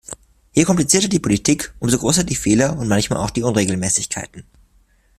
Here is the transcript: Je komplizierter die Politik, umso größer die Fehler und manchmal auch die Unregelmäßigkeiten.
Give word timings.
Je 0.55 0.65
komplizierter 0.65 1.09
die 1.09 1.19
Politik, 1.19 1.75
umso 1.77 1.99
größer 1.99 2.23
die 2.23 2.33
Fehler 2.33 2.75
und 2.75 2.87
manchmal 2.87 3.19
auch 3.19 3.29
die 3.29 3.43
Unregelmäßigkeiten. 3.43 4.45